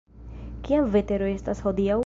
Kia 0.67 0.81
vetero 0.95 1.31
estas 1.35 1.65
hodiaŭ? 1.67 1.99